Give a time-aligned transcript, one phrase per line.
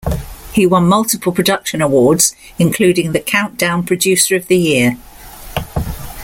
[0.51, 4.97] He won multiple production awards, including the Countdown Producer of the Year.